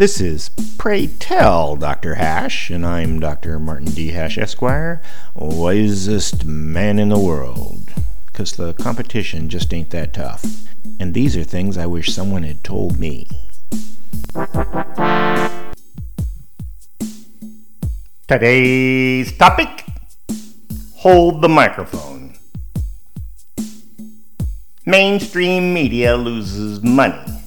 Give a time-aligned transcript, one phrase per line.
[0.00, 2.14] This is Pray Tell Dr.
[2.14, 3.58] Hash, and I'm Dr.
[3.58, 4.12] Martin D.
[4.12, 5.02] Hash, Esquire,
[5.34, 7.92] wisest man in the world.
[8.24, 10.42] Because the competition just ain't that tough.
[10.98, 13.28] And these are things I wish someone had told me.
[18.26, 19.84] Today's topic
[20.94, 22.38] Hold the microphone.
[24.86, 27.42] Mainstream media loses money,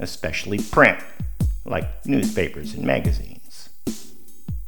[0.00, 0.98] especially print,
[1.68, 3.68] like newspapers and magazines.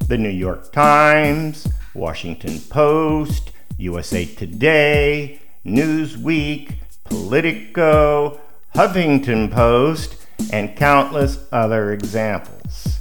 [0.06, 8.40] The New York Times, Washington Post, USA Today, Newsweek, Politico,
[8.74, 10.16] Huffington Post,
[10.52, 13.00] and countless other examples.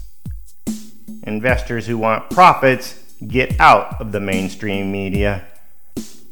[1.24, 5.46] Investors who want profits get out of the mainstream media.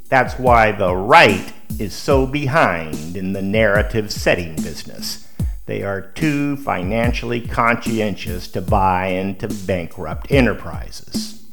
[0.10, 5.28] That's why the right is so behind in the narrative setting business.
[5.68, 11.44] They are too financially conscientious to buy into bankrupt enterprises.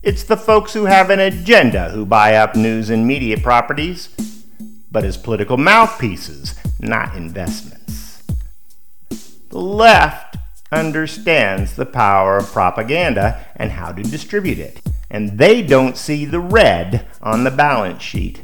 [0.00, 4.10] It's the folks who have an agenda who buy up news and media properties,
[4.92, 8.22] but as political mouthpieces, not investments.
[9.48, 10.36] The left
[10.70, 14.80] understands the power of propaganda and how to distribute it.
[15.10, 18.43] And they don't see the red on the balance sheet.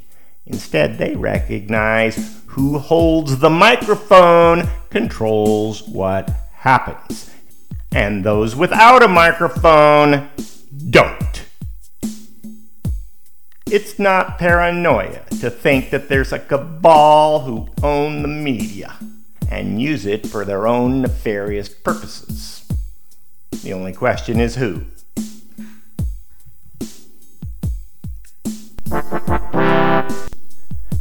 [0.53, 7.31] Instead, they recognize who holds the microphone controls what happens.
[7.93, 10.29] And those without a microphone
[10.91, 11.45] don't.
[13.67, 18.97] It's not paranoia to think that there's a cabal who own the media
[19.49, 22.67] and use it for their own nefarious purposes.
[23.63, 24.87] The only question is who.